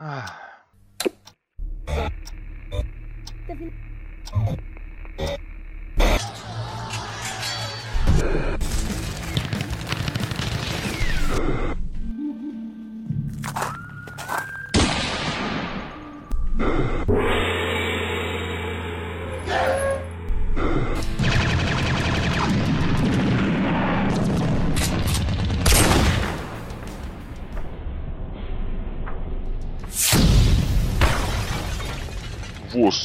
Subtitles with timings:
[0.00, 0.37] Ah.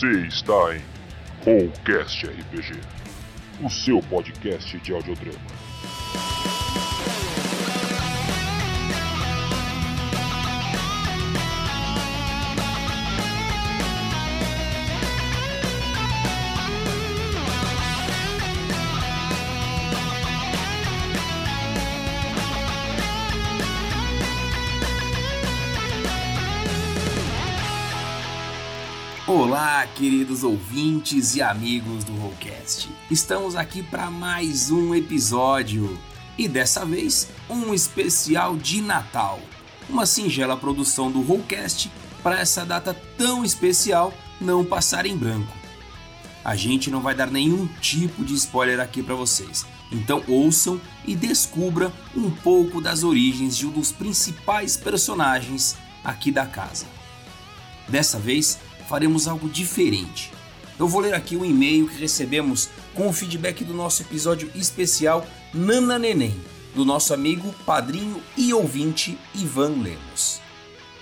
[0.03, 0.81] Você está em
[1.45, 2.73] Rollcast RPG,
[3.63, 5.62] o seu podcast de audiodrama.
[30.33, 32.89] Queridos ouvintes e amigos do Rollcast.
[33.11, 35.97] Estamos aqui para mais um episódio
[36.37, 39.39] e dessa vez um especial de Natal.
[39.87, 41.91] Uma singela produção do Rollcast
[42.23, 45.55] para essa data tão especial não passar em branco.
[46.43, 49.65] A gente não vai dar nenhum tipo de spoiler aqui para vocês.
[49.91, 56.47] Então ouçam e descubram um pouco das origens de um dos principais personagens aqui da
[56.47, 56.85] casa.
[57.87, 58.57] Dessa vez
[58.93, 60.31] faremos algo diferente.
[60.77, 65.25] Eu vou ler aqui o e-mail que recebemos com o feedback do nosso episódio especial
[65.51, 66.39] Nana Neném,
[66.75, 70.39] do nosso amigo, padrinho e ouvinte Ivan Lemos.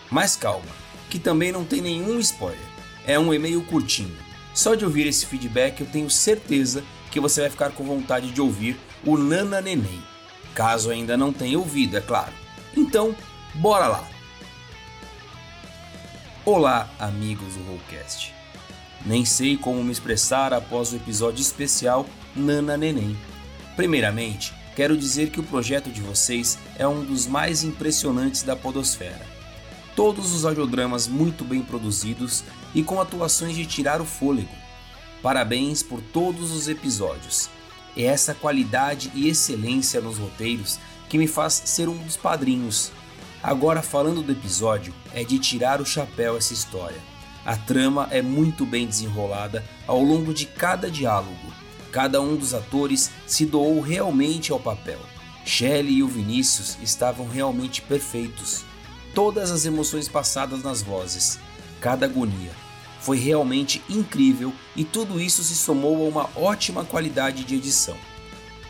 [0.10, 0.72] Mas calma,
[1.10, 2.58] que também não tem nenhum spoiler.
[3.06, 4.16] É um e-mail curtinho.
[4.54, 8.40] Só de ouvir esse feedback eu tenho certeza que você vai ficar com vontade de
[8.40, 10.02] ouvir o Nana Neném.
[10.56, 12.32] Caso ainda não tenha ouvido, é claro.
[12.74, 13.14] Então,
[13.56, 14.21] bora lá!
[16.44, 18.34] Olá, amigos do Rollcast.
[19.06, 22.04] Nem sei como me expressar após o episódio especial
[22.36, 23.16] Nana Neném.
[23.76, 29.24] Primeiramente, quero dizer que o projeto de vocês é um dos mais impressionantes da Podosfera.
[29.96, 32.44] Todos os audiodramas muito bem produzidos
[32.74, 34.50] e com atuações de tirar o fôlego.
[35.22, 37.52] Parabéns por todos os episódios.
[37.96, 42.92] É essa qualidade e excelência nos roteiros que me faz ser um dos padrinhos
[43.44, 47.00] Agora, falando do episódio, é de tirar o chapéu essa história.
[47.44, 51.52] A trama é muito bem desenrolada ao longo de cada diálogo.
[51.92, 55.00] Cada um dos atores se doou realmente ao papel.
[55.44, 58.64] Shelley e o Vinícius estavam realmente perfeitos.
[59.16, 61.40] Todas as emoções passadas nas vozes,
[61.80, 62.52] cada agonia.
[63.00, 67.98] Foi realmente incrível e tudo isso se somou a uma ótima qualidade de edição.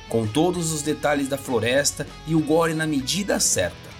[0.07, 3.90] Com todos os detalhes da floresta e o gore na medida certa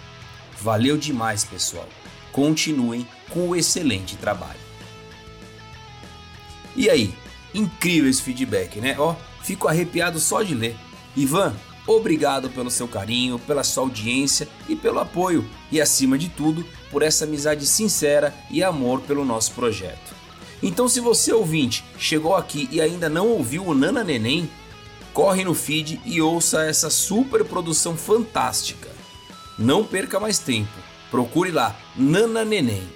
[0.61, 1.87] Valeu demais, pessoal.
[2.31, 4.59] Continuem com o excelente trabalho.
[6.75, 7.13] E aí,
[7.53, 8.95] incrível esse feedback, né?
[8.99, 10.75] Ó, fico arrepiado só de ler.
[11.17, 11.55] Ivan,
[11.87, 17.01] obrigado pelo seu carinho, pela sua audiência e pelo apoio e acima de tudo, por
[17.01, 20.13] essa amizade sincera e amor pelo nosso projeto.
[20.61, 24.47] Então, se você ouvinte chegou aqui e ainda não ouviu o Nana Neném,
[25.11, 28.90] corre no feed e ouça essa super produção fantástica.
[29.61, 30.71] Não perca mais tempo.
[31.11, 32.89] Procure lá Nana Neném.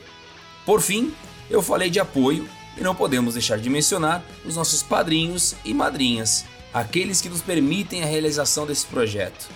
[0.65, 1.13] Por fim,
[1.47, 6.43] eu falei de apoio e não podemos deixar de mencionar os nossos padrinhos e madrinhas,
[6.73, 9.47] aqueles que nos permitem a realização desse projeto.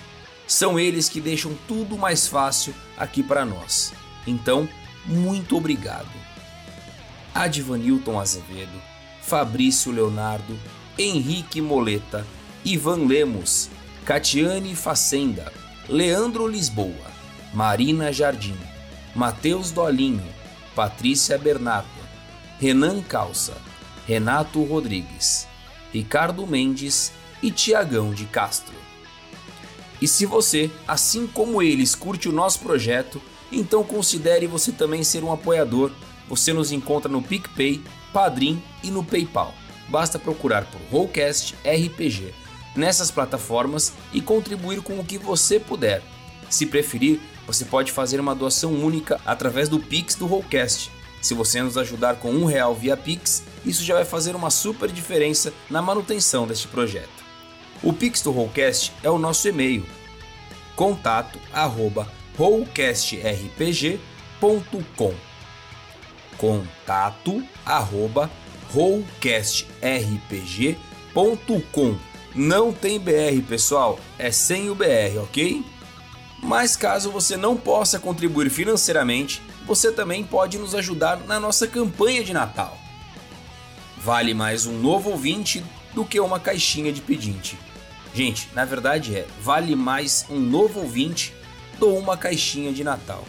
[0.48, 3.92] São eles que deixam tudo mais fácil aqui para nós.
[4.28, 4.70] Então,
[5.04, 6.12] muito obrigado.
[7.34, 8.80] Advanilton Azevedo,
[9.24, 10.60] Fabrício Leonardo,
[10.98, 12.26] Henrique Moleta,
[12.64, 13.68] Ivan Lemos,
[14.06, 15.52] Catiane Facenda,
[15.90, 17.12] Leandro Lisboa,
[17.52, 18.56] Marina Jardim,
[19.16, 20.24] Matheus Dolinho,
[20.76, 21.90] Patrícia Bernardo,
[22.60, 23.58] Renan Calça,
[24.06, 25.48] Renato Rodrigues,
[25.92, 27.12] Ricardo Mendes
[27.42, 28.76] e Tiagão de Castro.
[30.00, 33.20] E se você, assim como eles, curte o nosso projeto,
[33.52, 35.92] então considere você também ser um apoiador.
[36.30, 37.82] Você nos encontra no PicPay,
[38.14, 39.56] Padrim e no PayPal.
[39.88, 42.32] Basta procurar por Rollcast RPG
[42.76, 46.02] nessas plataformas e contribuir com o que você puder.
[46.50, 50.92] Se preferir, você pode fazer uma doação única através do Pix do Rollcast.
[51.22, 54.92] Se você nos ajudar com um real via Pix, isso já vai fazer uma super
[54.92, 57.10] diferença na manutenção deste projeto.
[57.84, 59.86] O Pix do Rollcast é o nosso e-mail,
[60.76, 62.08] contato arroba
[72.36, 75.64] não tem BR, pessoal, é sem o BR, ok?
[76.42, 82.24] Mas caso você não possa contribuir financeiramente, você também pode nos ajudar na nossa campanha
[82.24, 82.78] de Natal.
[83.98, 87.58] Vale mais um novo ouvinte do que uma caixinha de pedinte.
[88.14, 91.34] Gente, na verdade é, vale mais um novo ouvinte
[91.78, 93.26] do uma caixinha de Natal.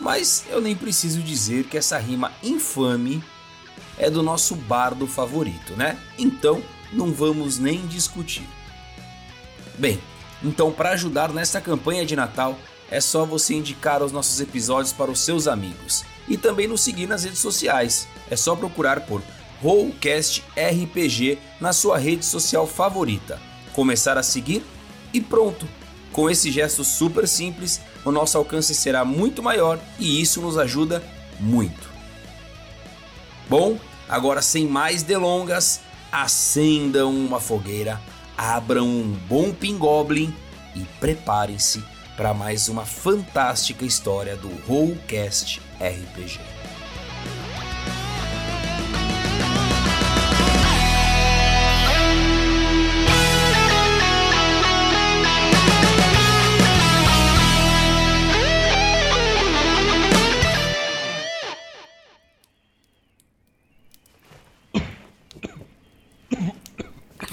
[0.00, 3.22] Mas eu nem preciso dizer que essa rima infame
[3.98, 5.98] é do nosso bardo favorito, né?
[6.18, 8.46] Então não vamos nem discutir.
[9.78, 10.00] Bem,
[10.42, 12.58] então para ajudar nesta campanha de Natal,
[12.90, 17.06] é só você indicar os nossos episódios para os seus amigos e também nos seguir
[17.06, 18.08] nas redes sociais.
[18.30, 19.22] É só procurar por
[19.62, 23.40] Rollcast RPG na sua rede social favorita.
[23.72, 24.64] Começar a seguir
[25.12, 25.68] e pronto.
[26.12, 31.02] Com esse gesto super simples, o nosso alcance será muito maior e isso nos ajuda
[31.38, 31.88] muito.
[33.48, 33.78] Bom,
[34.08, 35.80] agora sem mais delongas,
[36.12, 38.00] acendam uma fogueira,
[38.36, 40.34] abram um bom pingoblin
[40.74, 41.82] e preparem-se
[42.16, 46.59] para mais uma fantástica história do Rollcast RPG.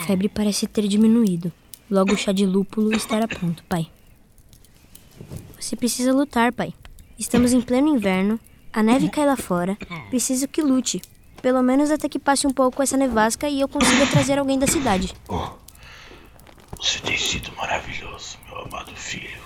[0.07, 1.51] Febre parece ter diminuído.
[1.91, 3.87] Logo o chá de lúpulo estará pronto, pai.
[5.59, 6.73] Você precisa lutar, pai.
[7.19, 8.39] Estamos em pleno inverno,
[8.71, 9.77] a neve cai lá fora.
[10.09, 11.01] Preciso que lute.
[11.41, 14.67] Pelo menos até que passe um pouco essa nevasca e eu consiga trazer alguém da
[14.67, 15.13] cidade.
[15.27, 15.49] Oh,
[16.77, 19.41] você tem sido maravilhoso, meu amado filho.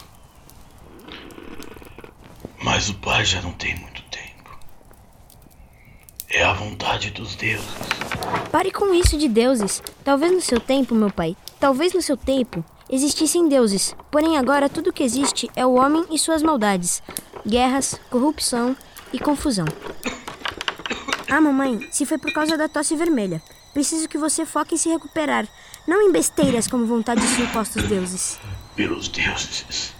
[2.63, 3.90] Mas o pai já não tem muito.
[6.41, 7.69] É a vontade dos deuses.
[8.51, 9.79] Pare com isso de deuses.
[10.03, 13.95] Talvez no seu tempo, meu pai, talvez no seu tempo, existissem deuses.
[14.09, 17.03] Porém, agora tudo o que existe é o homem e suas maldades:
[17.45, 18.75] guerras, corrupção
[19.13, 19.67] e confusão.
[21.29, 23.39] Ah, mamãe, se foi por causa da tosse vermelha.
[23.71, 25.47] Preciso que você foque em se recuperar,
[25.87, 28.39] não em besteiras como vontade de supostos deuses.
[28.75, 29.93] Pelos deuses,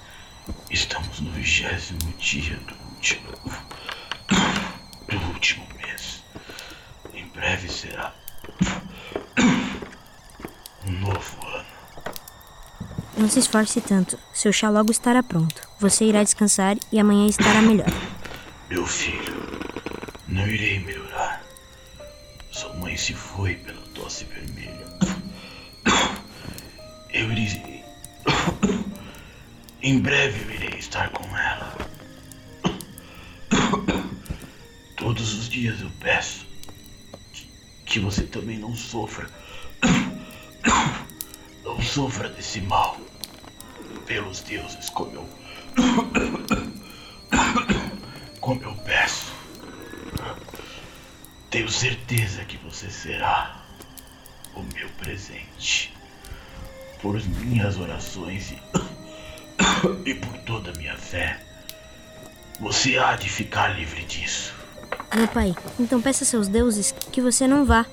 [0.71, 3.29] estamos no vigésimo dia do último.
[5.07, 5.70] do último
[7.41, 8.13] breve será
[10.85, 11.65] um novo ano.
[13.17, 14.19] Não se esforce tanto.
[14.31, 15.59] Seu chá logo estará pronto.
[15.79, 17.89] Você irá descansar e amanhã estará melhor.
[18.69, 19.35] Meu filho,
[20.27, 21.41] não irei melhorar.
[22.51, 24.85] Sua mãe se foi pela tosse vermelha.
[27.11, 27.83] Eu irei.
[29.81, 31.75] Em breve eu irei estar com ela.
[34.95, 36.50] Todos os dias eu peço
[37.91, 39.29] que você também não sofra.
[41.61, 42.97] Não sofra desse mal.
[44.05, 45.29] Pelos deuses, como eu.
[48.39, 49.33] Como eu peço.
[51.49, 53.61] Tenho certeza que você será
[54.55, 55.93] o meu presente.
[57.01, 58.61] Por minhas orações e,
[60.09, 61.43] e por toda a minha fé.
[62.61, 64.60] Você há de ficar livre disso.
[65.15, 67.85] Meu pai, então peça a seus deuses que você não vá.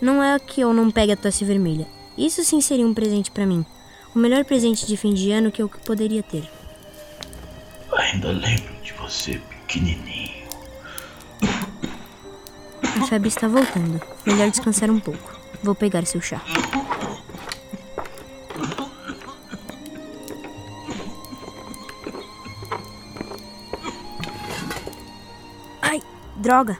[0.00, 1.86] Não é que eu não pegue a tosse vermelha.
[2.16, 3.64] Isso sim seria um presente para mim.
[4.14, 6.48] O melhor presente de fim de ano que eu poderia ter.
[7.92, 10.46] Ainda lembro de você pequenininho.
[12.82, 14.00] A febre está voltando.
[14.24, 15.38] Melhor descansar um pouco.
[15.62, 16.42] Vou pegar seu chá.
[26.46, 26.78] Droga.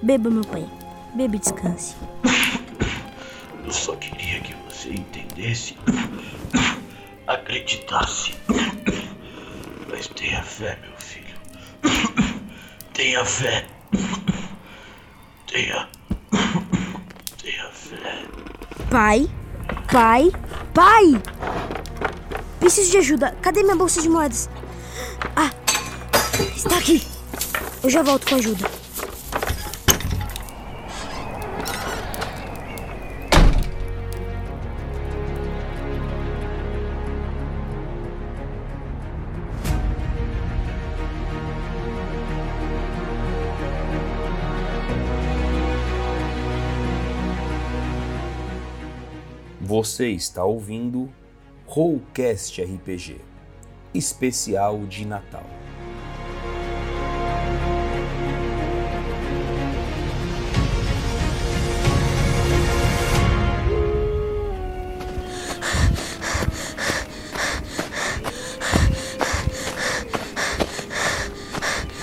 [0.00, 0.64] Beba, meu pai.
[1.14, 1.96] Beba e descanse.
[3.64, 5.76] Eu só queria que você entendesse,
[7.26, 8.32] acreditasse.
[9.90, 10.91] Mas tenha fé, meu.
[13.12, 13.66] Tenha fé.
[15.46, 15.86] Tenha.
[17.42, 18.24] Tenha fé.
[18.90, 19.28] Pai?
[19.92, 20.30] Pai?
[20.72, 21.22] Pai!
[22.58, 23.36] Preciso de ajuda.
[23.42, 24.48] Cadê minha bolsa de moedas?
[25.36, 25.50] Ah!
[26.56, 27.06] Está aqui.
[27.84, 28.81] Eu já volto com ajuda.
[49.82, 51.12] Você está ouvindo
[51.66, 53.20] Rollcast RPG,
[53.92, 55.42] especial de Natal.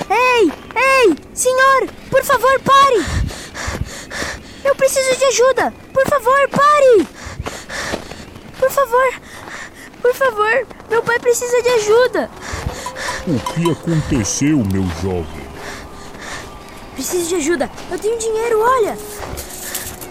[0.10, 3.06] Ei, ei, senhor, por favor, pare!
[4.66, 5.74] Eu preciso de ajuda.
[11.10, 12.30] Favor, meu pai precisa de ajuda!
[13.28, 15.50] O que aconteceu, meu jovem?
[16.94, 17.70] Preciso de ajuda.
[17.90, 18.98] Eu tenho dinheiro, olha.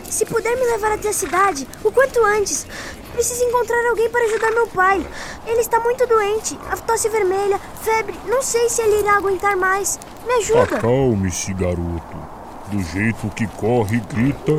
[0.08, 2.66] Se puder me levar até a cidade, o quanto antes.
[3.12, 5.04] Preciso encontrar alguém para ajudar meu pai.
[5.46, 6.58] Ele está muito doente.
[6.70, 8.14] A tosse vermelha, febre.
[8.26, 9.98] Não sei se ele irá aguentar mais.
[10.26, 10.76] Me ajuda.
[10.76, 12.16] Acalme-se, garoto.
[12.70, 14.52] Do jeito que corre e grita,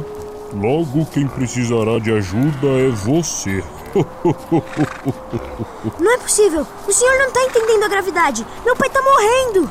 [0.53, 3.63] logo quem precisará de ajuda é você.
[5.99, 6.65] Não é possível.
[6.87, 8.45] O senhor não está entendendo a gravidade.
[8.63, 9.69] Meu pai está morrendo.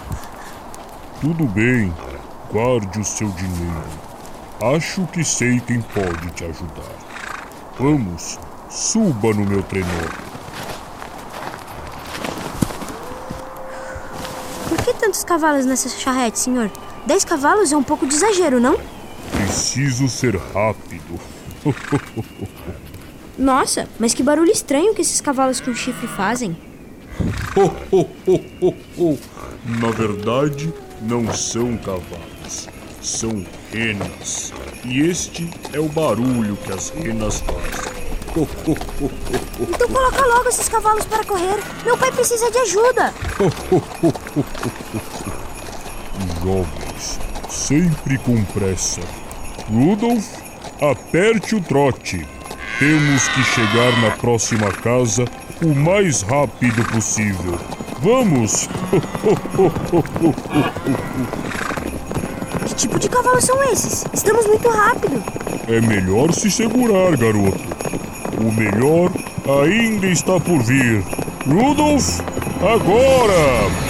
[1.20, 1.94] Tudo bem.
[2.50, 4.08] Guarde o seu dinheiro.
[4.74, 6.96] Acho que sei quem pode te ajudar.
[7.78, 9.86] Vamos, suba no meu trenó.
[14.68, 16.70] Por que tantos cavalos nessa charrete, senhor?
[17.06, 18.78] Dez cavalos é um pouco de exagero, não?
[19.30, 21.18] Preciso ser rápido.
[23.38, 26.56] Nossa, mas que barulho estranho que esses cavalos com chifre fazem.
[29.64, 32.68] Na verdade, não são cavalos,
[33.00, 34.52] são renas.
[34.84, 37.98] E este é o barulho que as renas fazem.
[39.60, 41.62] Então coloca logo esses cavalos para correr.
[41.84, 43.14] Meu pai precisa de ajuda.
[46.42, 49.00] Jovens, sempre com pressa.
[49.70, 50.26] Rudolf,
[50.80, 52.26] aperte o trote.
[52.78, 55.24] Temos que chegar na próxima casa
[55.60, 57.58] o mais rápido possível.
[58.00, 58.68] Vamos!
[62.68, 64.04] Que tipo de cavalos são esses?
[64.12, 65.22] Estamos muito rápido.
[65.66, 67.58] É melhor se segurar, garoto.
[68.40, 69.10] O melhor
[69.64, 71.02] ainda está por vir.
[71.46, 72.20] Rudolf,
[72.60, 73.87] agora!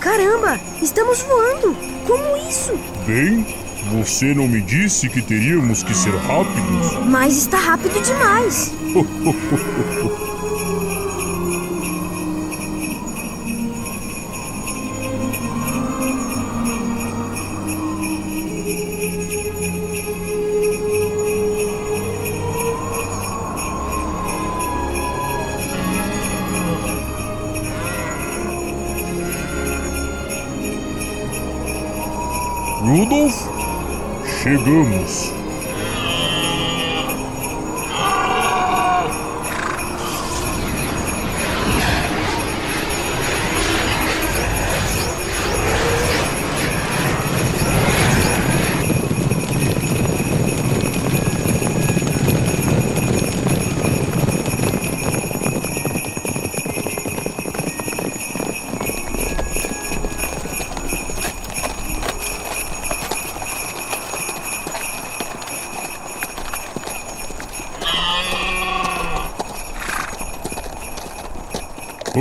[0.00, 1.76] Caramba, estamos voando.
[2.06, 2.72] Como isso?
[3.06, 3.46] Bem,
[3.92, 7.06] você não me disse que teríamos que ser rápidos?
[7.08, 8.72] Mas está rápido demais.
[33.02, 33.34] Rudolf,
[34.24, 35.41] chegamos.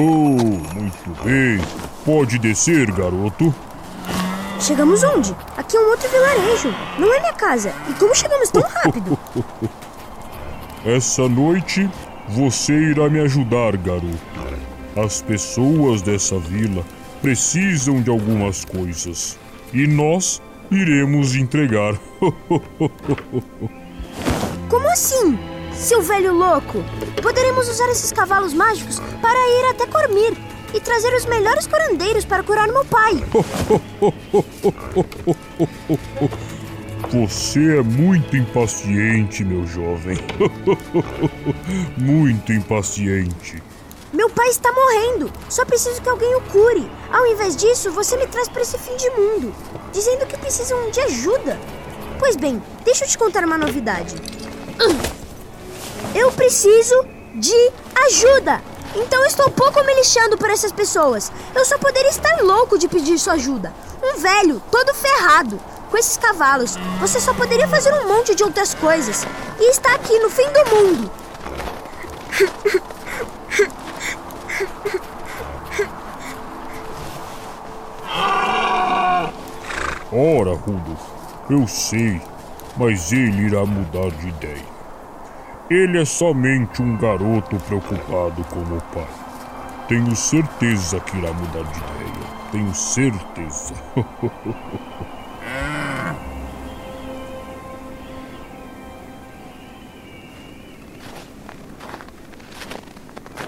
[0.03, 1.60] Oh, muito bem.
[2.03, 3.53] Pode descer, garoto.
[4.60, 5.36] Chegamos onde?
[5.55, 6.74] Aqui é um outro vilarejo.
[6.98, 7.72] Não é minha casa.
[7.88, 9.15] E como chegamos tão rápido?
[10.84, 11.88] Essa noite
[12.29, 14.17] você irá me ajudar, garoto.
[14.96, 16.84] As pessoas dessa vila
[17.22, 19.38] precisam de algumas coisas
[19.72, 20.41] e nós
[20.72, 21.93] iremos entregar.
[24.67, 25.38] Como assim?
[25.81, 26.83] Seu velho louco!
[27.23, 30.31] Poderemos usar esses cavalos mágicos para ir até Cormir
[30.75, 33.13] e trazer os melhores curandeiros para curar meu pai.
[37.11, 40.19] Você é muito impaciente, meu jovem.
[41.97, 43.63] muito impaciente.
[44.13, 45.33] Meu pai está morrendo.
[45.50, 46.88] Só preciso que alguém o cure.
[47.11, 49.51] Ao invés disso, você me traz para esse fim de mundo,
[49.91, 51.59] dizendo que precisam de ajuda.
[52.19, 54.13] Pois bem, deixa eu te contar uma novidade.
[56.13, 57.71] Eu preciso de
[58.07, 58.61] ajuda.
[58.95, 61.31] Então estou pouco me lixando por essas pessoas.
[61.55, 63.73] Eu só poderia estar louco de pedir sua ajuda.
[64.03, 66.75] Um velho, todo ferrado, com esses cavalos.
[66.99, 69.25] Você só poderia fazer um monte de outras coisas.
[69.59, 71.11] E está aqui no fim do mundo.
[80.13, 80.99] Ora, Rudolf,
[81.49, 82.21] eu sei,
[82.75, 84.80] mas ele irá mudar de ideia.
[85.71, 89.07] Ele é somente um garoto preocupado com o pai.
[89.87, 92.27] Tenho certeza que irá mudar de ideia.
[92.51, 93.73] Tenho certeza.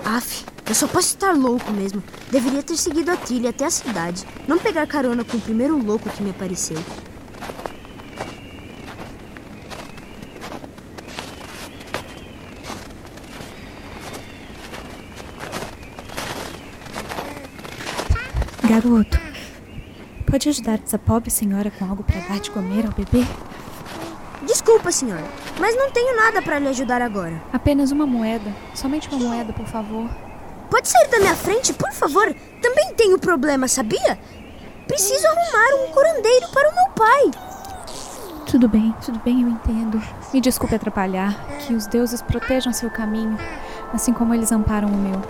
[0.05, 2.01] Aff, eu só posso estar louco mesmo.
[2.31, 6.09] Deveria ter seguido a trilha até a cidade, não pegar carona com o primeiro louco
[6.09, 6.77] que me apareceu.
[18.73, 19.19] Garoto,
[20.25, 23.23] pode ajudar essa pobre senhora com algo para dar de comer ao bebê?
[24.47, 25.23] Desculpa, senhora,
[25.59, 27.39] mas não tenho nada para lhe ajudar agora.
[27.53, 28.51] Apenas uma moeda.
[28.73, 30.09] Somente uma moeda, por favor.
[30.71, 32.35] Pode sair da minha frente, por favor?
[32.63, 34.17] Também tenho problema, sabia?
[34.87, 37.31] Preciso arrumar um curandeiro para o meu pai.
[38.47, 40.01] Tudo bem, tudo bem, eu entendo.
[40.33, 41.45] Me desculpe atrapalhar.
[41.59, 43.37] Que os deuses protejam seu caminho,
[43.93, 45.21] assim como eles amparam o meu.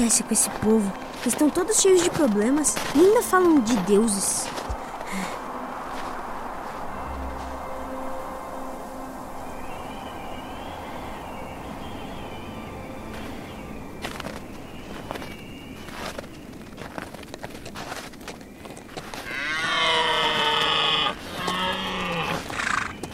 [0.00, 0.92] Acontece com esse povo?
[1.26, 4.46] Estão todos cheios de problemas e ainda falam de deuses.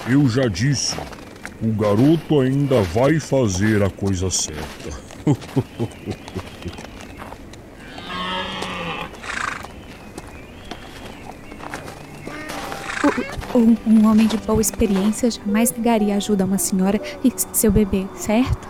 [0.08, 0.96] Eu já disse,
[1.60, 5.06] o garoto ainda vai fazer a coisa certa.
[13.56, 18.06] Um, um homem de boa experiência jamais negaria ajuda a uma senhora e seu bebê,
[18.14, 18.68] certo?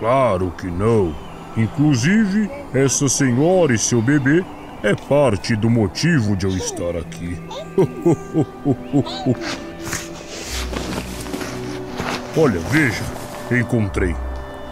[0.00, 1.14] Claro que não.
[1.56, 4.44] Inclusive, essa senhora e seu bebê
[4.82, 7.38] é parte do motivo de eu estar aqui.
[12.36, 13.04] Olha, veja,
[13.52, 14.16] encontrei.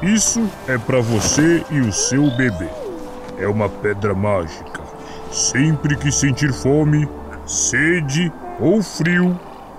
[0.02, 2.68] Isso é para você e o seu bebê.
[3.38, 4.82] É uma pedra mágica.
[5.30, 7.08] Sempre que sentir fome,
[7.46, 9.38] sede ou frio,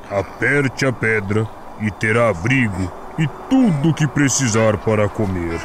[0.10, 1.48] aperte a pedra
[1.82, 5.60] e terá abrigo e tudo o que precisar para comer.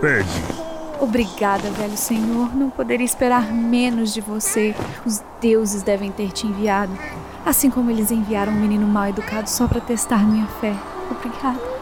[0.00, 0.66] Pegue.
[0.98, 2.54] Obrigada, velho senhor.
[2.54, 4.74] Não poderia esperar menos de você.
[5.04, 6.92] Os deuses devem ter te enviado.
[7.44, 10.74] Assim como eles enviaram um menino mal educado só para testar minha fé.
[11.10, 11.76] Obrigada.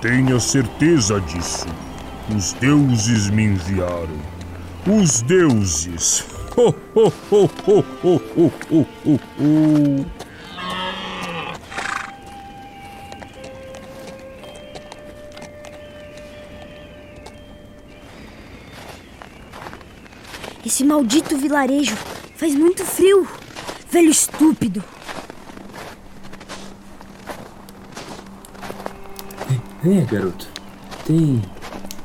[0.00, 1.66] Tenha certeza disso.
[2.34, 4.18] Os deuses me enviaram.
[4.86, 6.24] Os deuses.
[6.60, 10.06] Ho, ho, ho, ho, ho, ho, ho, ho, ho.
[20.66, 21.96] Esse maldito vilarejo
[22.36, 23.26] faz muito frio.
[23.90, 24.84] Velho estúpido.
[29.82, 30.46] Venha, garoto.
[31.06, 31.40] Tem,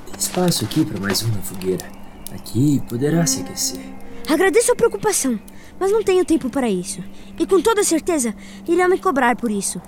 [0.05, 1.85] tem espaço aqui para mais uma fogueira.
[2.31, 4.04] Aqui poderá se aquecer.
[4.27, 5.39] Agradeço a preocupação,
[5.79, 7.03] mas não tenho tempo para isso.
[7.37, 8.33] E com toda certeza
[8.67, 9.81] irá me cobrar por isso.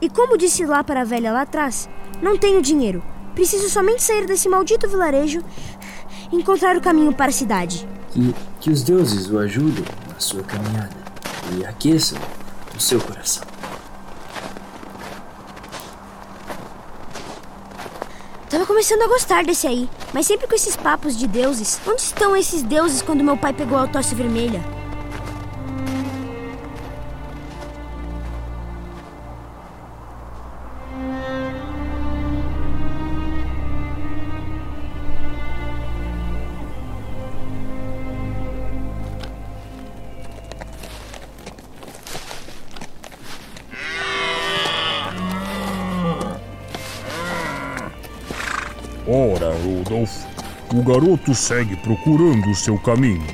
[0.00, 1.88] E como disse lá para a velha lá atrás,
[2.20, 3.02] não tenho dinheiro.
[3.34, 5.40] Preciso somente sair desse maldito vilarejo
[6.32, 7.86] e encontrar o caminho para a cidade.
[8.12, 10.96] Que, que os deuses o ajudem na sua caminhada
[11.56, 12.18] e aqueçam
[12.76, 13.55] o seu coração.
[18.56, 21.78] Tava começando a gostar desse aí, mas sempre com esses papos de deuses.
[21.86, 24.64] Onde estão esses deuses quando meu pai pegou a tosse vermelha?
[49.86, 50.24] Rudolph,
[50.74, 53.26] o garoto segue procurando o seu caminho.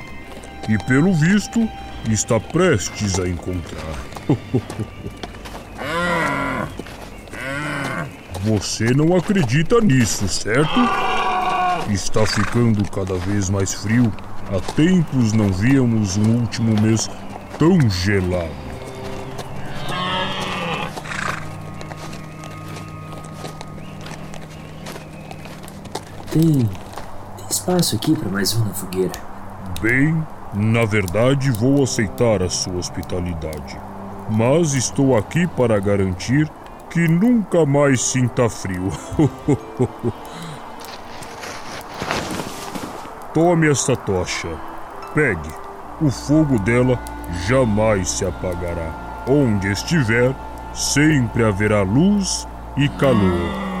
[0.69, 1.67] E pelo visto,
[2.09, 3.97] está prestes a encontrar.
[8.43, 10.79] Você não acredita nisso, certo?
[11.89, 14.13] Está ficando cada vez mais frio.
[14.51, 17.09] Há tempos não víamos um último mês
[17.57, 18.72] tão gelado.
[26.33, 29.13] Tem, tem espaço aqui para mais uma fogueira.
[29.79, 33.79] Bem, na verdade vou aceitar a sua hospitalidade.
[34.31, 36.49] Mas estou aqui para garantir
[36.89, 38.89] que nunca mais sinta frio.
[43.31, 44.49] Tome esta tocha.
[45.13, 45.51] Pegue.
[46.01, 46.99] O fogo dela
[47.47, 49.23] jamais se apagará.
[49.27, 50.33] Onde estiver,
[50.73, 53.72] sempre haverá luz e calor.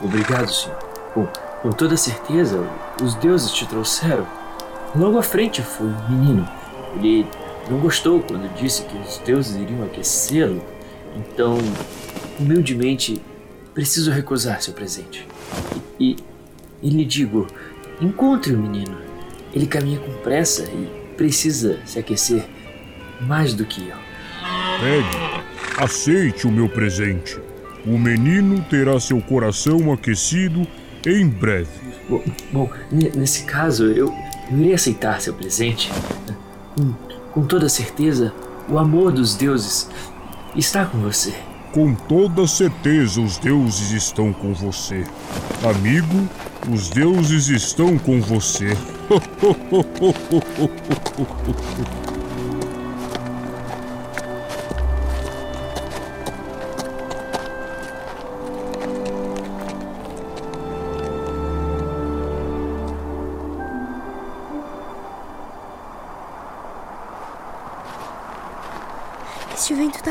[0.00, 0.78] Obrigado, senhor.
[1.12, 1.26] Com,
[1.62, 2.64] com toda certeza,
[3.02, 4.26] os deuses te trouxeram.
[4.94, 6.48] Logo à frente foi um menino.
[6.96, 7.26] Ele
[7.70, 10.62] não gostou quando disse que os deuses iriam aquecê-lo,
[11.16, 11.58] então,
[12.38, 13.20] humildemente,
[13.74, 15.26] preciso recusar seu presente.
[15.98, 16.16] E,
[16.82, 17.46] e lhe digo:
[18.00, 18.96] encontre o menino.
[19.52, 22.44] Ele caminha com pressa e precisa se aquecer
[23.20, 23.96] mais do que eu.
[24.80, 25.42] Pegue,
[25.78, 27.40] aceite o meu presente.
[27.86, 30.66] O menino terá seu coração aquecido
[31.06, 31.68] em breve.
[32.08, 34.12] Bom, bom nesse caso, eu,
[34.50, 35.90] eu irei aceitar seu presente.
[36.74, 36.92] Com,
[37.32, 38.32] com toda certeza,
[38.68, 39.88] o amor dos deuses
[40.54, 41.32] está com você.
[41.72, 45.04] Com toda certeza, os deuses estão com você.
[45.62, 46.28] Amigo,
[46.70, 48.76] os deuses estão com você.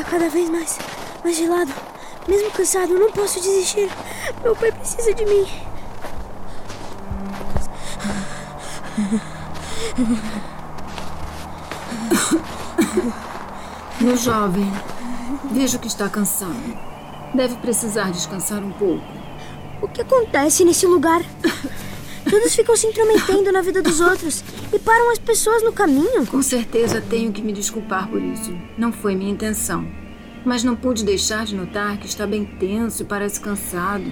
[0.08, 0.78] cada vez mais,
[1.22, 1.72] mais gelado.
[2.26, 3.90] Mesmo cansado, eu não posso desistir.
[4.42, 5.46] Meu pai precisa de mim.
[14.00, 14.70] Meu jovem,
[15.50, 16.54] vejo que está cansado.
[17.34, 19.04] Deve precisar descansar um pouco.
[19.82, 21.22] O que acontece nesse lugar?
[22.28, 24.42] Todos ficam se intrometendo na vida dos outros
[24.72, 26.26] e param as pessoas no caminho.
[26.26, 28.56] Com certeza tenho que me desculpar por isso.
[28.76, 29.86] Não foi minha intenção.
[30.44, 34.04] Mas não pude deixar de notar que está bem tenso e parece cansado.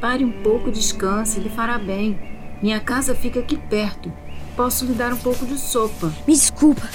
[0.00, 2.18] Pare um pouco, descanse, lhe fará bem.
[2.62, 4.12] Minha casa fica aqui perto.
[4.56, 6.12] Posso lhe dar um pouco de sopa.
[6.26, 6.88] Me desculpa,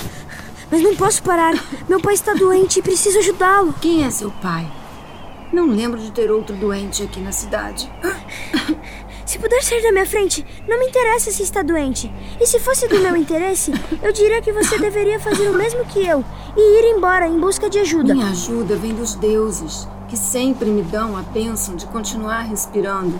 [0.70, 1.54] mas não posso parar.
[1.88, 3.74] Meu pai está doente e preciso ajudá-lo.
[3.80, 4.70] Quem é seu pai?
[5.52, 7.89] Não lembro de ter outro doente aqui na cidade.
[9.34, 12.13] Se puder sair da minha frente, não me interessa se está doente.
[12.39, 13.72] E se fosse do meu interesse,
[14.04, 16.24] eu diria que você deveria fazer o mesmo que eu
[16.56, 18.13] e ir embora em busca de ajuda.
[18.13, 23.19] Minha ajuda vem dos deuses, que sempre me dão a bênção de continuar respirando.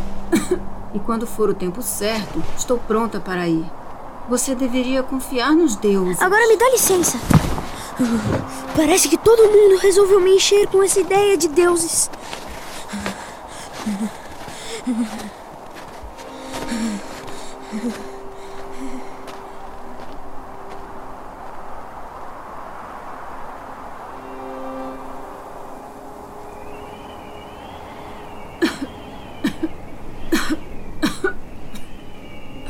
[0.94, 3.66] e quando for o tempo certo, estou pronta para ir.
[4.30, 6.22] Você deveria confiar nos deuses.
[6.22, 7.18] Agora me dá licença.
[8.74, 12.10] Parece que todo mundo resolveu me encher com essa ideia de deuses.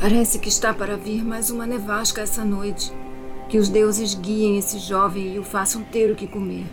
[0.01, 2.91] Parece que está para vir mais uma nevasca essa noite.
[3.47, 6.65] Que os deuses guiem esse jovem e o façam ter o que comer.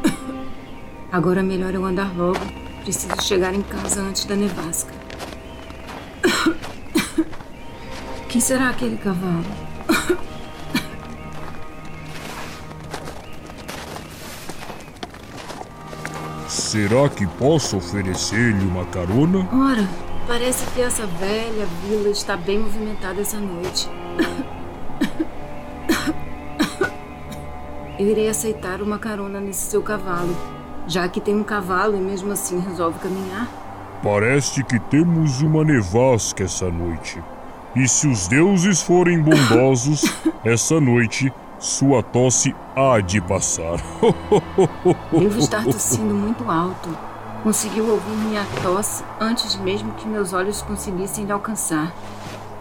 [1.10, 2.63] Agora melhor eu andar logo.
[2.84, 4.92] Preciso chegar em casa antes da nevasca.
[8.28, 9.42] Quem será aquele cavalo?
[16.46, 19.48] Será que posso oferecer-lhe uma carona?
[19.50, 19.88] Ora,
[20.26, 23.88] parece que essa velha vila está bem movimentada essa noite.
[27.98, 30.36] Eu irei aceitar uma carona nesse seu cavalo,
[30.86, 33.48] já que tem um cavalo e mesmo assim resolve caminhar.
[34.02, 37.22] Parece que temos uma nevasca essa noite.
[37.74, 40.04] E se os deuses forem bondosos,
[40.44, 43.78] essa noite sua tosse há de passar.
[45.10, 46.88] Devo estar tossindo muito alto.
[47.42, 51.92] Conseguiu ouvir minha tosse antes mesmo que meus olhos conseguissem lhe alcançar.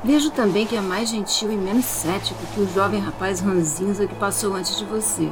[0.04, 4.16] Vejo também que é mais gentil e menos cético que o jovem rapaz ranzinza que
[4.16, 5.30] passou antes de você.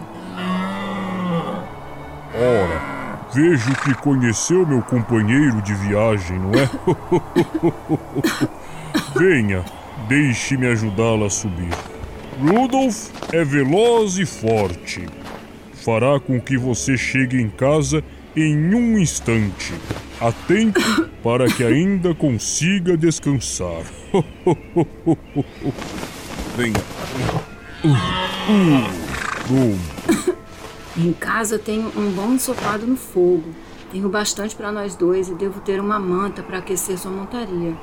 [2.41, 6.67] Ora, vejo que conheceu meu companheiro de viagem, não é?
[9.15, 9.63] Venha,
[10.07, 11.69] deixe-me ajudá-la a subir.
[12.39, 15.07] Rudolf é veloz e forte.
[15.85, 18.03] Fará com que você chegue em casa
[18.35, 19.75] em um instante,
[20.19, 20.81] a tempo
[21.21, 23.83] para que ainda consiga descansar.
[26.57, 26.81] Venha.
[27.83, 27.89] Uh,
[29.53, 30.40] uh,
[30.97, 33.55] Em casa tenho um bom ensopado no fogo.
[33.91, 37.75] Tenho bastante para nós dois e devo ter uma manta para aquecer sua montaria.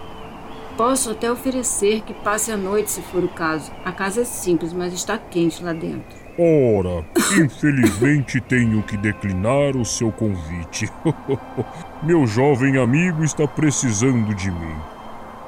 [0.77, 3.73] Posso até oferecer que passe a noite se for o caso.
[3.85, 6.17] A casa é simples, mas está quente lá dentro.
[6.39, 7.05] Ora,
[7.37, 10.89] infelizmente tenho que declinar o seu convite.
[12.03, 14.77] Meu jovem amigo está precisando de mim.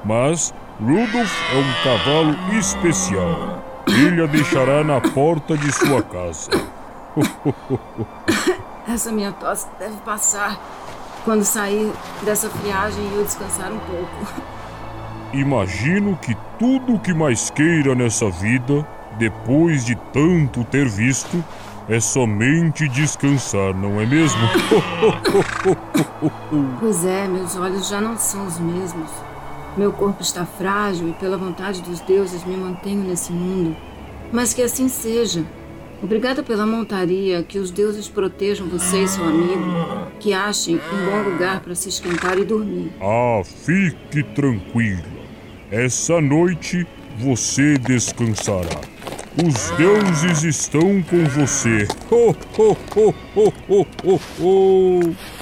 [0.05, 3.62] Mas Rudolf é um cavalo especial.
[3.87, 6.51] Ele a deixará na porta de sua casa.
[8.88, 10.59] Essa minha tosse deve passar
[11.25, 11.92] quando sair
[12.23, 14.42] dessa friagem e eu descansar um pouco.
[15.33, 21.44] Imagino que tudo o que mais queira nessa vida, depois de tanto ter visto,
[21.88, 24.40] é somente descansar, não é mesmo?
[26.81, 29.11] pois é, meus olhos já não são os mesmos.
[29.77, 33.77] Meu corpo está frágil e, pela vontade dos deuses, me mantenho nesse mundo.
[34.33, 35.44] Mas que assim seja.
[36.02, 39.64] Obrigada pela montaria, que os deuses protejam você e seu amigo,
[40.18, 42.90] que achem um bom lugar para se esquentar e dormir.
[43.00, 45.04] Ah, fique tranquila.
[45.70, 46.86] Essa noite
[47.18, 48.80] você descansará.
[49.44, 51.86] Os deuses estão com você.
[52.10, 55.39] Ho, ho, ho, ho, ho, ho, ho.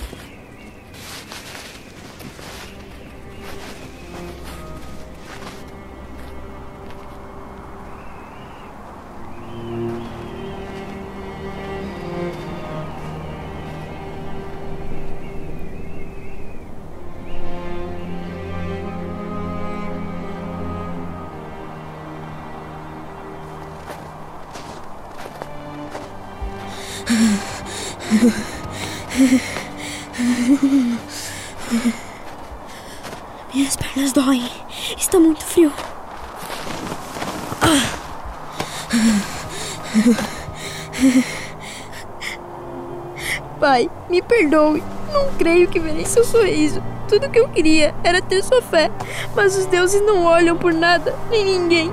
[45.59, 46.81] Creio que verei seu sorriso.
[47.09, 48.93] Tudo que eu queria era ter sua fé.
[49.35, 51.93] Mas os deuses não olham por nada, nem ninguém.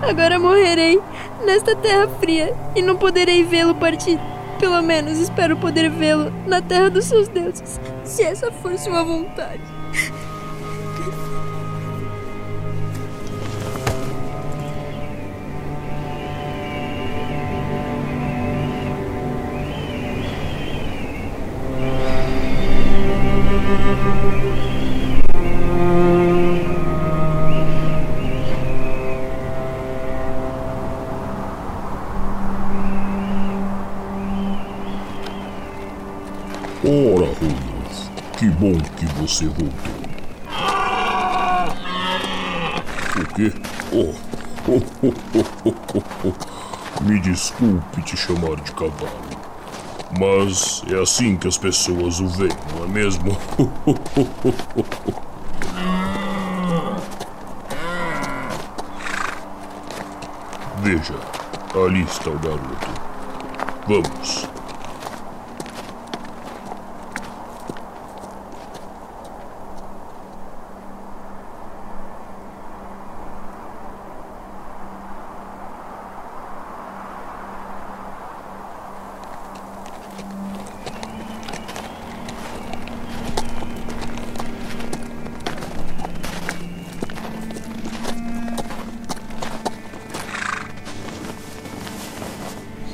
[0.00, 0.98] Agora morrerei
[1.44, 4.18] nesta terra fria e não poderei vê-lo partir.
[4.58, 9.60] Pelo menos espero poder vê-lo na terra dos seus deuses, se essa for sua vontade.
[36.82, 40.00] Ora, Rudolf, que bom que você voltou.
[43.16, 43.52] O quê?
[43.92, 44.14] Oh.
[44.66, 47.02] Oh, oh, oh, oh, oh.
[47.04, 49.29] Me desculpe te chamar de cavalo.
[50.18, 53.36] Mas é assim que as pessoas o veem, não é mesmo?
[60.82, 61.14] Veja,
[61.74, 62.88] ali está o garoto.
[63.86, 64.49] Vamos.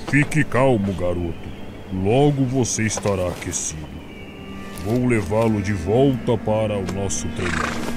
[0.09, 1.35] Fique calmo, garoto.
[1.93, 3.87] Logo você estará aquecido.
[4.85, 7.93] Vou levá-lo de volta para o nosso treinamento.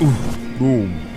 [0.00, 0.12] Uh,
[0.58, 1.08] pronto.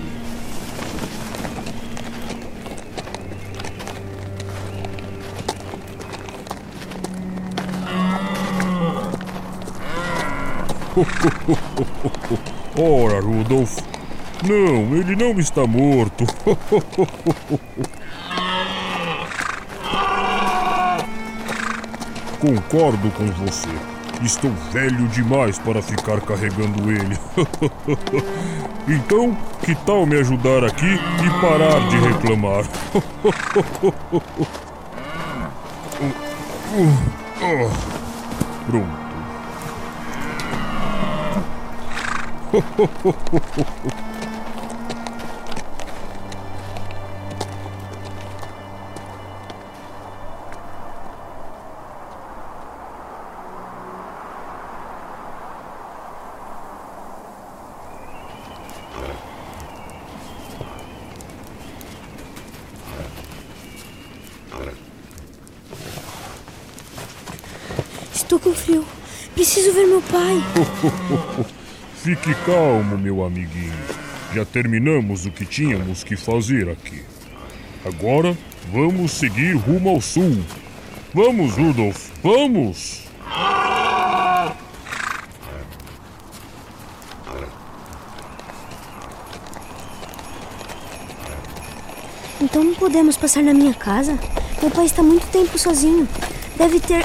[12.77, 13.79] Ora, Rudolf.
[14.43, 16.25] Não, ele não está morto.
[22.41, 23.69] Concordo com você.
[24.23, 27.15] Estou velho demais para ficar carregando ele.
[28.89, 32.65] então, que tal me ajudar aqui e parar de reclamar?
[38.65, 39.11] Pronto.
[69.33, 70.41] Preciso ver meu pai.
[71.95, 73.73] Fique calmo, meu amiguinho.
[74.33, 77.01] Já terminamos o que tínhamos que fazer aqui.
[77.85, 78.37] Agora
[78.71, 80.43] vamos seguir rumo ao sul.
[81.13, 83.01] Vamos, Rudolf, vamos!
[92.41, 94.17] Então não podemos passar na minha casa?
[94.61, 96.07] Meu pai está muito tempo sozinho.
[96.57, 97.03] Deve ter.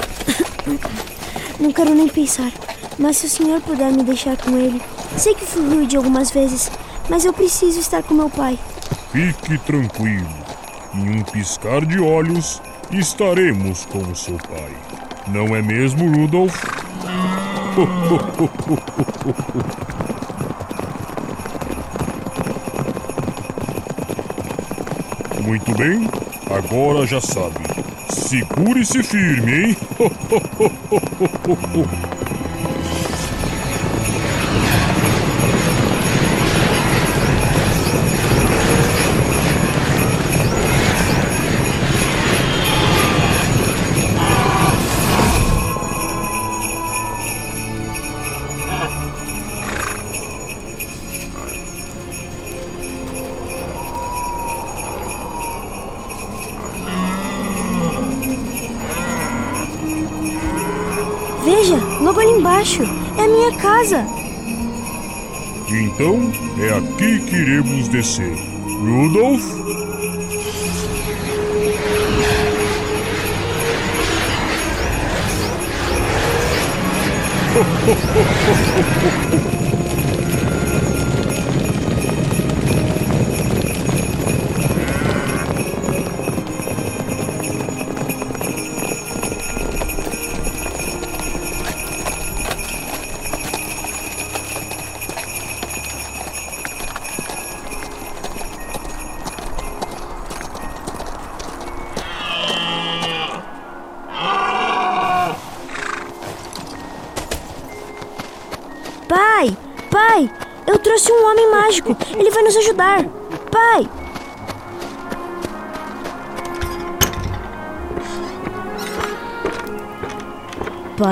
[1.59, 2.51] Não quero nem pensar.
[2.99, 4.81] Mas se o senhor puder me deixar com ele.
[5.17, 6.69] Sei que fui rude algumas vezes,
[7.09, 8.57] mas eu preciso estar com meu pai.
[9.11, 10.27] Fique tranquilo.
[10.93, 14.71] Em um piscar de olhos, estaremos com o seu pai.
[15.27, 16.55] Não é mesmo, Rudolf?
[25.43, 26.09] Muito bem,
[26.51, 27.63] agora já sabe.
[28.09, 29.77] Segure-se firme, hein?
[30.89, 32.06] ほほほほ
[61.47, 62.83] Veja, logo ali embaixo.
[63.17, 64.05] É a minha casa.
[65.69, 66.19] Então
[66.59, 68.35] é aqui que iremos descer.
[68.65, 69.41] Rudolf?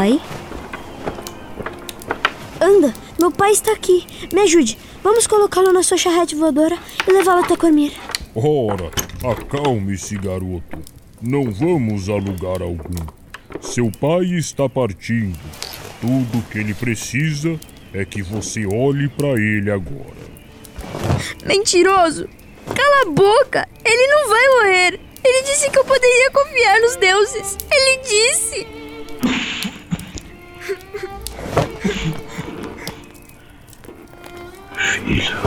[0.05, 0.21] Pai?
[2.61, 4.05] Anda, meu pai está aqui.
[4.31, 4.77] Me ajude.
[5.01, 7.91] Vamos colocá-lo na sua charrete voadora e levá-lo até Cormir.
[8.35, 8.91] Ora,
[9.23, 10.77] acalme-se, garoto.
[11.19, 13.03] Não vamos a lugar algum.
[13.59, 15.39] Seu pai está partindo.
[15.99, 17.59] Tudo que ele precisa
[17.91, 20.25] é que você olhe para ele agora.
[21.47, 22.29] Mentiroso!
[22.67, 23.67] Cala a boca!
[23.83, 24.99] Ele não vai morrer!
[25.23, 27.57] Ele disse que eu poderia confiar nos deuses!
[27.71, 28.84] Ele disse!
[34.75, 35.37] Filho,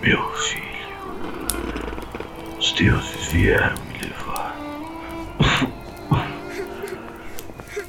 [0.00, 0.64] meu filho,
[2.56, 4.56] os deuses vieram me levar.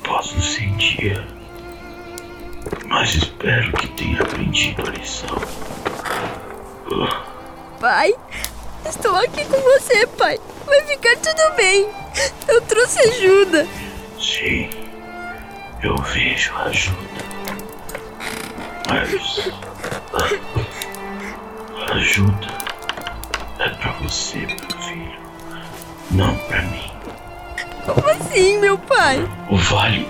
[0.04, 1.24] Posso sentir,
[2.88, 5.38] mas espero que tenha aprendido a lição.
[7.80, 8.16] Pai,
[8.90, 10.40] estou aqui com você, pai.
[10.66, 11.88] Vai ficar tudo bem.
[12.48, 13.68] Eu trouxe ajuda.
[14.20, 14.70] Sim,
[15.82, 17.24] eu vejo ajuda.
[18.90, 19.52] Mas.
[21.92, 22.48] Ajuda
[23.60, 25.20] é pra você, meu filho.
[26.12, 26.92] Não pra mim.
[27.86, 29.28] Como assim, meu pai?
[29.50, 30.08] O vale.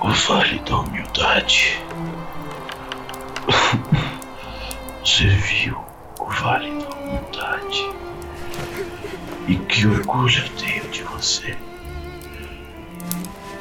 [0.00, 1.82] o vale da humildade.
[5.04, 5.78] Você viu
[6.18, 7.90] o vale da humildade.
[9.46, 11.56] E que orgulho eu tenho de você.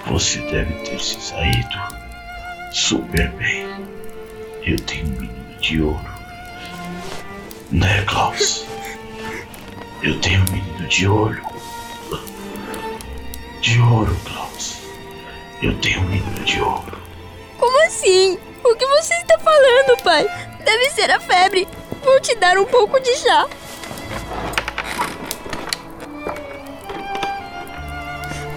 [0.09, 1.77] Você deve ter se saído
[2.71, 3.67] super bem.
[4.65, 6.05] Eu tenho um menino de ouro.
[7.71, 8.65] Né, Klaus?
[10.01, 11.41] Eu tenho um menino de ouro.
[13.61, 14.77] De ouro, Klaus.
[15.61, 17.01] Eu tenho um menino de ouro.
[17.57, 18.39] Como assim?
[18.63, 20.25] O que você está falando, pai?
[20.63, 21.67] Deve ser a febre.
[22.01, 23.47] Vou te dar um pouco de chá.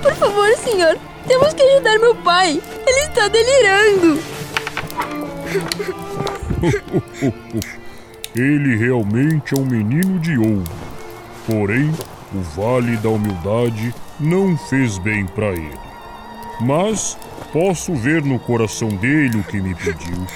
[0.00, 1.09] Por favor, senhor.
[1.30, 2.60] Temos que ajudar meu pai.
[2.84, 4.20] Ele está delirando.
[8.34, 10.64] Ele realmente é um menino de ouro.
[11.46, 11.94] Porém,
[12.34, 15.78] o Vale da Humildade não fez bem para ele.
[16.60, 17.16] Mas
[17.52, 20.26] posso ver no coração dele o que me pediu.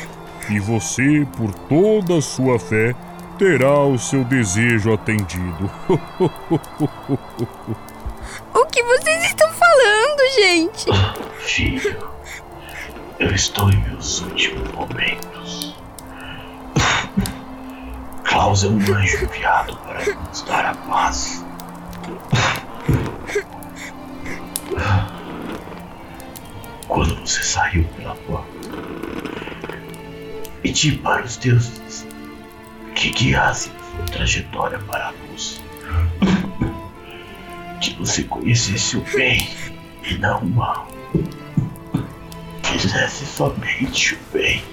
[0.49, 2.95] E você, por toda a sua fé,
[3.37, 5.69] terá o seu desejo atendido.
[8.55, 9.09] O que falando,
[10.35, 10.87] gente?
[11.39, 12.11] Filho,
[13.19, 15.77] eu estou em meus últimos momentos.
[18.25, 21.45] Klaus é um anjo enviado para nos dar a paz.
[26.89, 28.49] Quando você saiu pela porta,
[30.63, 32.07] pedi para os deuses
[32.95, 35.63] que que guiasse sua trajetória para a luz.
[37.81, 39.47] Que você conhecesse o bem
[40.05, 40.89] e não o mal.
[42.63, 44.65] Fizesse somente o bem.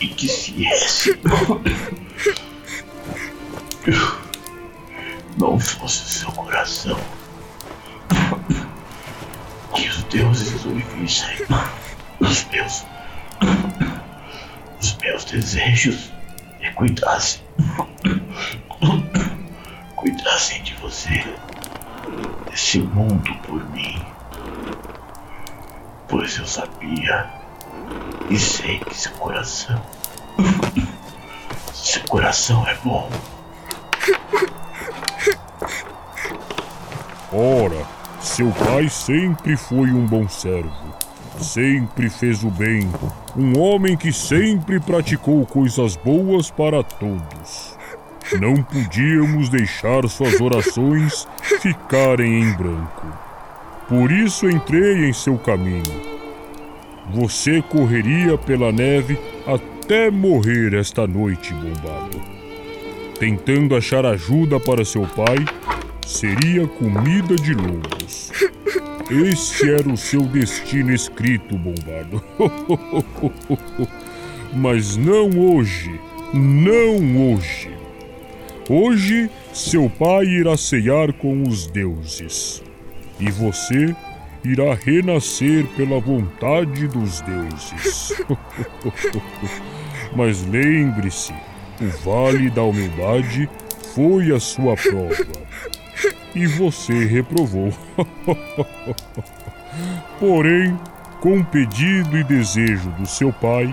[0.00, 1.18] E que se esse
[5.38, 6.98] não fosse o seu coração,
[9.74, 11.36] que os deuses ouvissem
[12.20, 12.84] os meus,
[14.80, 16.10] os meus desejos
[16.60, 17.42] e cuidassem,
[19.96, 21.24] cuidassem de você,
[22.56, 24.00] desse mundo por mim,
[26.08, 27.30] pois eu sabia
[28.30, 29.78] e sei que seu coração,
[31.74, 33.10] seu coração é bom.
[37.30, 37.86] Ora,
[38.20, 40.94] seu pai sempre foi um bom servo.
[41.38, 42.90] Sempre fez o bem.
[43.36, 47.75] Um homem que sempre praticou coisas boas para todos.
[48.40, 51.26] Não podíamos deixar suas orações
[51.60, 53.06] ficarem em branco.
[53.88, 56.16] Por isso entrei em seu caminho.
[57.10, 59.16] Você correria pela neve
[59.46, 62.20] até morrer esta noite, bombado.
[63.18, 65.44] Tentando achar ajuda para seu pai,
[66.04, 68.32] seria comida de lobos.
[69.08, 72.20] Esse era o seu destino escrito, Bombardo.
[74.52, 76.00] Mas não hoje.
[76.34, 77.75] Não hoje.
[78.68, 82.60] Hoje, seu pai irá ceiar com os deuses.
[83.20, 83.94] E você
[84.44, 88.12] irá renascer pela vontade dos deuses.
[90.16, 91.32] Mas lembre-se,
[91.80, 93.48] o Vale da Humildade
[93.94, 95.14] foi a sua prova
[96.34, 97.72] e você reprovou.
[100.18, 100.76] Porém,
[101.20, 103.72] com pedido e desejo do seu pai,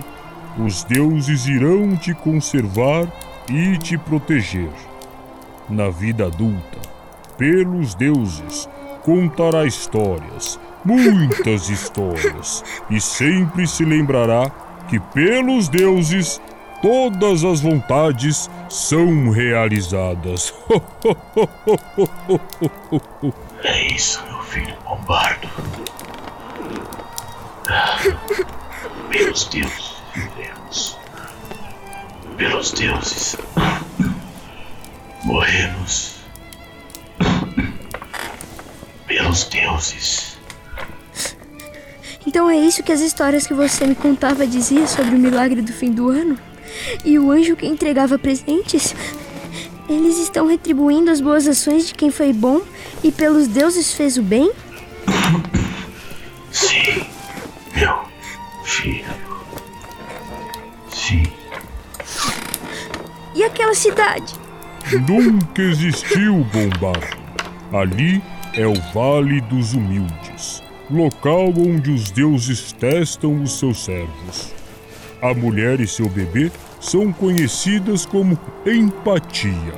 [0.58, 3.08] os deuses irão te conservar
[3.50, 4.72] e te proteger.
[5.70, 6.80] Na vida adulta,
[7.38, 8.68] pelos deuses,
[9.02, 14.50] contará histórias, muitas histórias, e sempre se lembrará
[14.90, 16.42] que pelos deuses
[16.82, 20.54] todas as vontades são realizadas.
[23.66, 25.48] É isso, meu filho Bombardo.
[29.10, 31.00] Pelos deuses vivemos.
[32.38, 33.38] Pelos deuses
[35.24, 36.16] morremos.
[39.08, 40.38] Pelos deuses.
[42.26, 45.72] Então é isso que as histórias que você me contava diziam sobre o milagre do
[45.72, 46.38] fim do ano?
[47.06, 48.96] E o anjo que entregava presentes?
[49.88, 52.62] Eles estão retribuindo as boas ações de quem foi bom
[53.04, 54.52] e pelos deuses fez o bem?
[63.46, 64.34] Aquela cidade?
[65.08, 67.18] Nunca existiu, Bombardo.
[67.74, 68.22] Ali
[68.54, 74.54] é o Vale dos Humildes, local onde os deuses testam os seus servos.
[75.22, 79.74] A mulher e seu bebê são conhecidas como empatia.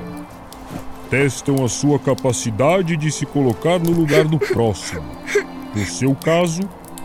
[1.10, 5.06] Testam a sua capacidade de se colocar no lugar do próximo.
[5.74, 6.62] No seu caso,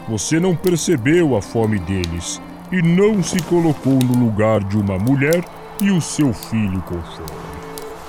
[0.09, 2.41] você não percebeu a fome deles
[2.71, 5.43] e não se colocou no lugar de uma mulher
[5.81, 7.61] e o seu filho com fome.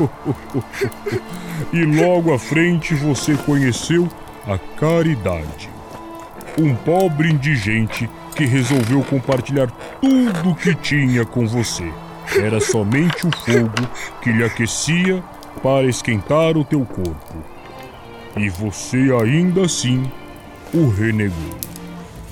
[1.72, 4.10] e logo à frente você conheceu
[4.48, 5.70] a caridade.
[6.58, 11.92] Um pobre indigente que resolveu compartilhar tudo o que tinha com você.
[12.36, 13.88] Era somente o fogo
[14.22, 15.24] que lhe aquecia
[15.62, 17.44] para esquentar o teu corpo.
[18.36, 20.10] E você ainda assim
[20.74, 21.62] o renegou.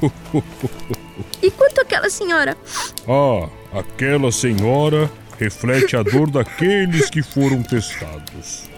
[1.41, 2.55] E quanto àquela senhora?
[3.07, 8.69] Ah, aquela senhora reflete a dor daqueles que foram testados.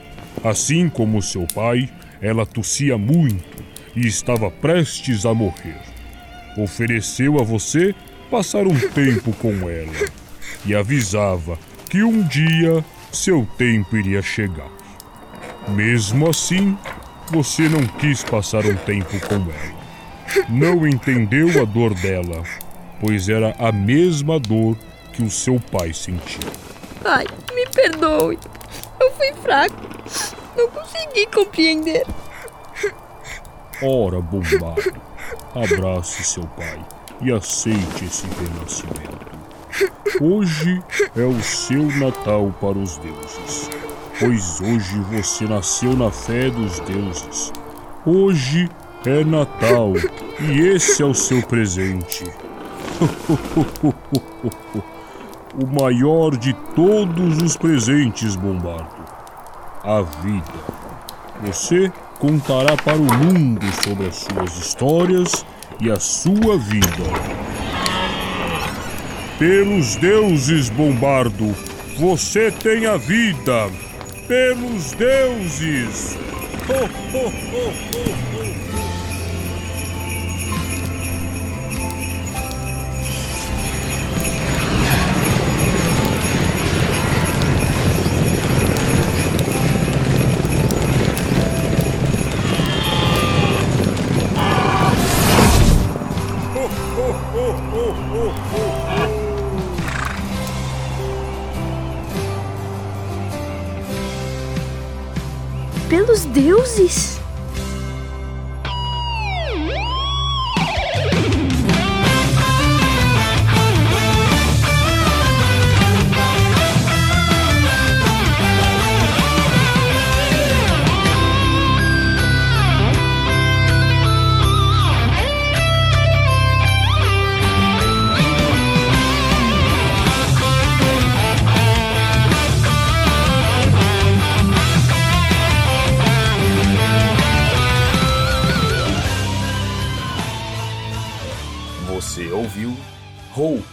[0.43, 1.89] Assim como seu pai,
[2.21, 3.63] ela tossia muito
[3.95, 5.81] e estava prestes a morrer.
[6.55, 7.95] Ofereceu a você
[8.29, 10.09] passar um tempo com ela
[10.65, 11.57] e avisava
[11.89, 14.69] que um dia seu tempo iria chegar.
[15.69, 16.77] Mesmo assim,
[17.31, 19.81] você não quis passar um tempo com ela.
[20.47, 22.43] Não entendeu a dor dela,
[22.99, 24.77] pois era a mesma dor
[25.13, 26.51] que o seu pai sentia.
[27.03, 28.37] Pai, me perdoe.
[28.99, 29.75] Eu fui fraco.
[30.55, 32.05] Não consegui compreender.
[33.81, 34.93] Ora, bombado,
[35.55, 36.79] abrace seu pai
[37.21, 39.31] e aceite esse renascimento.
[40.21, 40.83] Hoje
[41.15, 43.69] é o seu Natal para os deuses,
[44.19, 47.51] pois hoje você nasceu na fé dos deuses.
[48.05, 48.69] Hoje
[49.05, 49.93] é Natal
[50.39, 52.25] e esse é o seu presente.
[55.53, 59.03] o maior de todos os presentes, Bombardo:
[59.83, 60.81] a vida.
[61.43, 65.45] Você contará para o mundo sobre as suas histórias
[65.79, 67.03] e a sua vida.
[69.39, 71.55] Pelos deuses, Bombardo,
[71.97, 73.71] você tem a vida.
[74.27, 76.17] Pelos deuses.
[76.69, 78.30] Ho, ho, ho, ho,
[106.33, 107.20] deuses!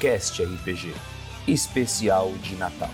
[0.08, 0.94] Rollcast RPG
[1.46, 2.90] Especial de Natal.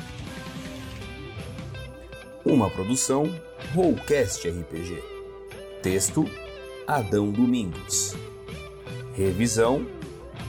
[2.45, 3.33] Uma produção
[3.73, 5.01] Rollcast RPG.
[5.81, 6.29] Texto
[6.89, 8.17] Adão Domingos.
[9.15, 9.87] Revisão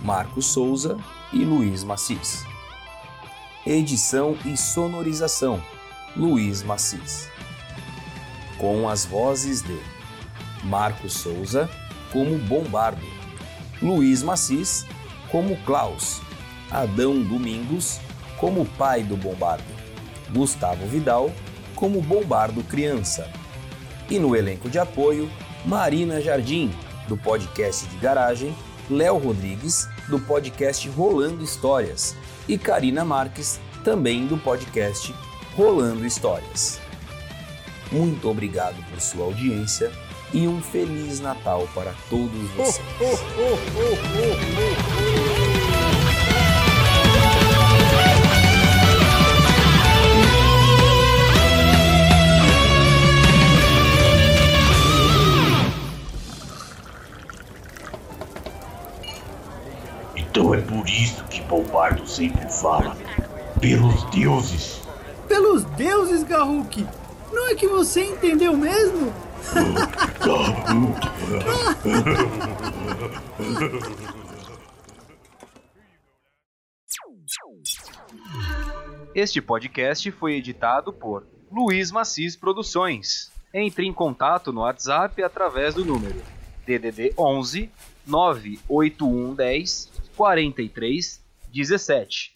[0.03, 0.97] Marcos Souza
[1.31, 2.43] e Luiz Macis.
[3.63, 5.61] Edição e sonorização
[6.17, 7.29] Luiz Macis.
[8.57, 9.79] Com as vozes de
[10.63, 11.69] Marcos Souza
[12.11, 13.05] como Bombardo.
[13.79, 14.83] Luiz Macis
[15.29, 16.21] como Klaus,
[16.81, 17.99] Adão Domingos
[18.37, 19.63] como pai do Bombardo,
[20.31, 21.31] Gustavo Vidal
[21.75, 23.29] como Bombardo criança.
[24.09, 25.29] E no elenco de apoio,
[25.65, 26.71] Marina Jardim,
[27.07, 28.55] do podcast de garagem,
[28.89, 32.15] Léo Rodrigues, do podcast Rolando Histórias,
[32.47, 35.13] e Karina Marques, também do podcast
[35.55, 36.79] Rolando Histórias.
[37.91, 39.91] Muito obrigado por sua audiência
[40.33, 42.81] e um Feliz Natal para todos vocês.
[61.75, 62.95] Bombardo sempre fala.
[63.59, 64.81] Pelos deuses.
[65.27, 66.87] Pelos deuses, Garruk!
[67.33, 69.11] Não é que você entendeu mesmo?
[79.13, 83.33] Este podcast foi editado por Luiz Macis Produções.
[83.53, 86.23] Entre em contato no WhatsApp através do número
[86.65, 87.69] DDD 11
[88.07, 91.24] 98110 43
[91.55, 92.34] 17